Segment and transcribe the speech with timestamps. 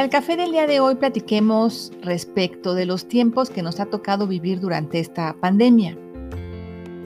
[0.00, 3.84] Para el café del día de hoy platiquemos respecto de los tiempos que nos ha
[3.84, 5.94] tocado vivir durante esta pandemia.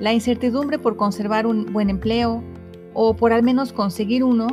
[0.00, 2.42] La incertidumbre por conservar un buen empleo
[2.94, 4.46] o por al menos conseguir uno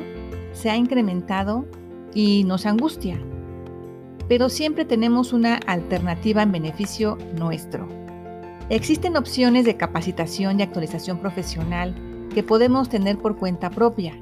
[0.52, 1.66] se ha incrementado
[2.14, 3.18] y nos angustia.
[4.28, 7.88] Pero siempre tenemos una alternativa en beneficio nuestro.
[8.68, 11.96] Existen opciones de capacitación y actualización profesional
[12.34, 14.14] que podemos tener por cuenta propia,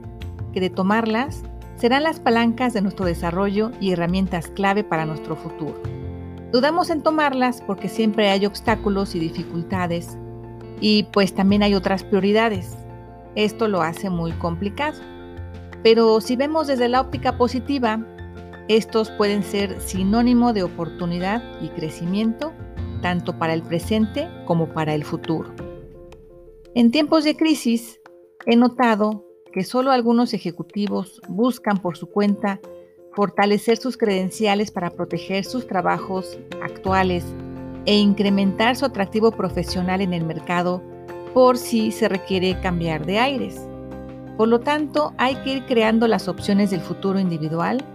[0.53, 1.41] que de tomarlas
[1.75, 5.81] serán las palancas de nuestro desarrollo y herramientas clave para nuestro futuro.
[6.51, 10.17] Dudamos en tomarlas porque siempre hay obstáculos y dificultades
[10.79, 12.77] y pues también hay otras prioridades.
[13.35, 14.99] Esto lo hace muy complicado.
[15.83, 18.05] Pero si vemos desde la óptica positiva,
[18.67, 22.53] estos pueden ser sinónimo de oportunidad y crecimiento
[23.01, 25.53] tanto para el presente como para el futuro.
[26.73, 27.99] En tiempos de crisis,
[28.45, 32.59] he notado que solo algunos ejecutivos buscan por su cuenta
[33.13, 37.23] fortalecer sus credenciales para proteger sus trabajos actuales
[37.85, 40.81] e incrementar su atractivo profesional en el mercado
[41.35, 43.67] por si se requiere cambiar de aires.
[44.37, 47.85] Por lo tanto, hay que ir creando las opciones del futuro individual,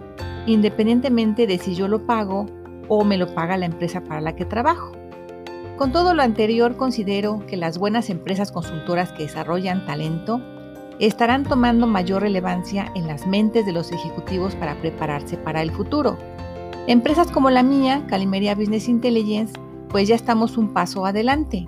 [0.46, 2.46] independientemente de si yo lo pago
[2.86, 4.92] o me lo paga la empresa para la que trabajo.
[5.76, 10.40] Con todo lo anterior, considero que las buenas empresas consultoras que desarrollan talento
[11.06, 16.18] estarán tomando mayor relevancia en las mentes de los ejecutivos para prepararse para el futuro.
[16.86, 19.52] Empresas como la mía, Calimeria Business Intelligence,
[19.88, 21.66] pues ya estamos un paso adelante.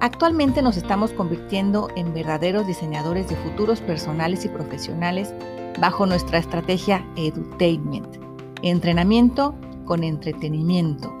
[0.00, 5.32] Actualmente nos estamos convirtiendo en verdaderos diseñadores de futuros personales y profesionales
[5.80, 8.16] bajo nuestra estrategia Edutainment,
[8.62, 9.54] entrenamiento
[9.84, 11.16] con entretenimiento.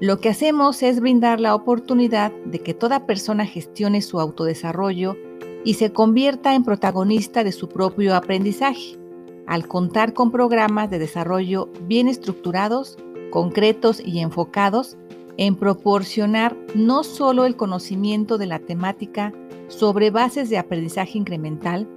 [0.00, 5.16] Lo que hacemos es brindar la oportunidad de que toda persona gestione su autodesarrollo
[5.64, 8.98] y se convierta en protagonista de su propio aprendizaje,
[9.46, 12.98] al contar con programas de desarrollo bien estructurados,
[13.30, 14.96] concretos y enfocados
[15.36, 19.32] en proporcionar no solo el conocimiento de la temática
[19.68, 21.88] sobre bases de aprendizaje incremental,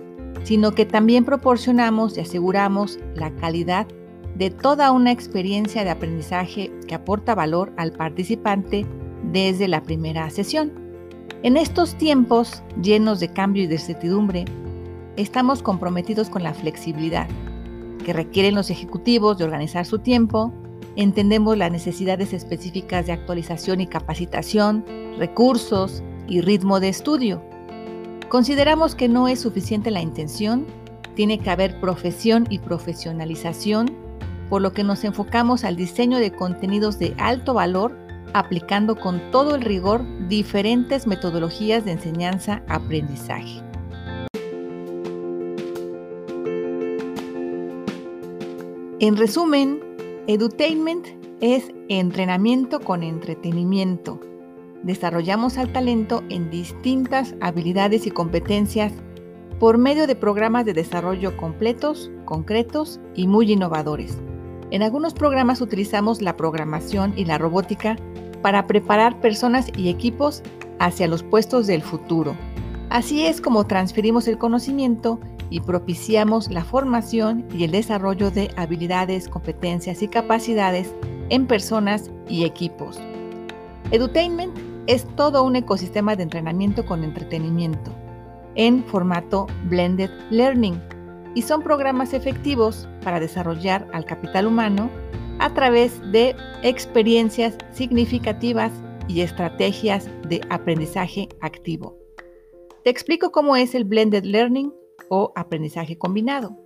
[0.44, 3.88] sino que también proporcionamos y aseguramos la calidad
[4.36, 8.86] de toda una experiencia de aprendizaje que aporta valor al participante
[9.32, 10.83] desde la primera sesión.
[11.44, 14.46] En estos tiempos llenos de cambio y de incertidumbre,
[15.18, 17.28] estamos comprometidos con la flexibilidad
[18.06, 20.54] que requieren los ejecutivos de organizar su tiempo,
[20.96, 24.86] entendemos las necesidades específicas de actualización y capacitación,
[25.18, 27.44] recursos y ritmo de estudio.
[28.30, 30.66] Consideramos que no es suficiente la intención,
[31.14, 33.92] tiene que haber profesión y profesionalización,
[34.50, 38.03] por lo que nos enfocamos al diseño de contenidos de alto valor
[38.34, 43.62] aplicando con todo el rigor diferentes metodologías de enseñanza-aprendizaje.
[49.00, 49.80] En resumen,
[50.28, 51.06] edutainment
[51.42, 54.20] es entrenamiento con entretenimiento.
[54.84, 58.94] Desarrollamos al talento en distintas habilidades y competencias
[59.60, 64.18] por medio de programas de desarrollo completos, concretos y muy innovadores.
[64.72, 67.98] En algunos programas utilizamos la programación y la robótica
[68.42, 70.44] para preparar personas y equipos
[70.80, 72.36] hacia los puestos del futuro.
[72.90, 75.20] Así es como transferimos el conocimiento
[75.50, 80.94] y propiciamos la formación y el desarrollo de habilidades, competencias y capacidades
[81.30, 83.00] en personas y equipos.
[83.92, 84.58] Edutainment
[84.88, 87.92] es todo un ecosistema de entrenamiento con entretenimiento
[88.56, 90.80] en formato blended learning
[91.36, 94.90] y son programas efectivos para desarrollar al capital humano
[95.40, 98.72] a través de experiencias significativas
[99.08, 101.98] y estrategias de aprendizaje activo.
[102.84, 104.74] Te explico cómo es el Blended Learning
[105.10, 106.58] o aprendizaje combinado.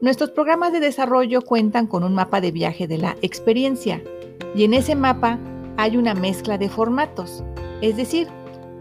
[0.00, 4.02] Nuestros programas de desarrollo cuentan con un mapa de viaje de la experiencia
[4.54, 5.38] y en ese mapa
[5.76, 7.42] hay una mezcla de formatos,
[7.80, 8.28] es decir,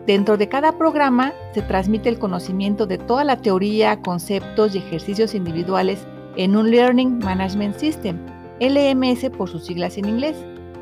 [0.05, 5.33] dentro de cada programa se transmite el conocimiento de toda la teoría, conceptos y ejercicios
[5.33, 6.05] individuales
[6.35, 8.17] en un Learning Management System
[8.59, 10.37] LMS por sus siglas en inglés,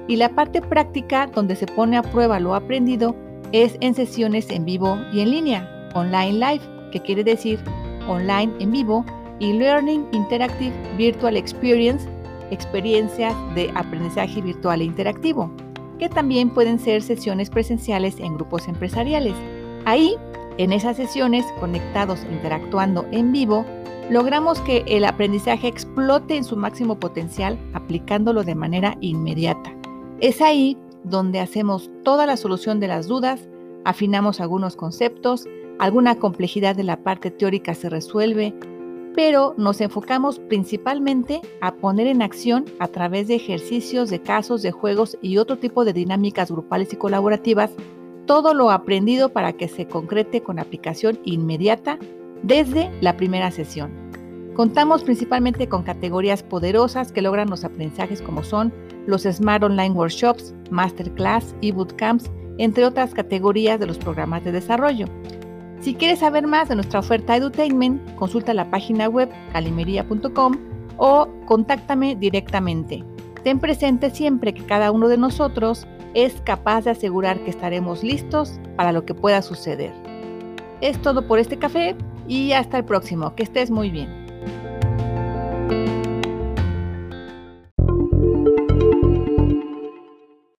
[0.07, 3.15] y la parte práctica donde se pone a prueba lo aprendido
[3.51, 7.59] es en sesiones en vivo y en línea, online live, que quiere decir
[8.07, 9.05] online en vivo,
[9.39, 12.07] y Learning Interactive Virtual Experience,
[12.51, 15.51] experiencia de aprendizaje virtual e interactivo,
[16.01, 19.35] que también pueden ser sesiones presenciales en grupos empresariales.
[19.85, 20.15] Ahí,
[20.57, 23.67] en esas sesiones, conectados interactuando en vivo,
[24.09, 29.71] logramos que el aprendizaje explote en su máximo potencial aplicándolo de manera inmediata.
[30.21, 33.47] Es ahí donde hacemos toda la solución de las dudas,
[33.85, 35.45] afinamos algunos conceptos,
[35.77, 38.55] alguna complejidad de la parte teórica se resuelve,
[39.15, 44.71] pero nos enfocamos principalmente a poner en acción a través de ejercicios, de casos, de
[44.71, 47.71] juegos y otro tipo de dinámicas grupales y colaborativas
[48.25, 51.97] todo lo aprendido para que se concrete con aplicación inmediata
[52.43, 53.91] desde la primera sesión.
[54.55, 58.73] Contamos principalmente con categorías poderosas que logran los aprendizajes como son
[59.07, 65.07] los Smart Online Workshops, Masterclass y Bootcamps, entre otras categorías de los programas de desarrollo.
[65.81, 70.53] Si quieres saber más de nuestra oferta Edutainment, consulta la página web calimería.com
[70.97, 73.03] o contáctame directamente.
[73.43, 78.59] Ten presente siempre que cada uno de nosotros es capaz de asegurar que estaremos listos
[78.75, 79.91] para lo que pueda suceder.
[80.81, 81.95] Es todo por este café
[82.27, 83.33] y hasta el próximo.
[83.33, 84.21] Que estés muy bien.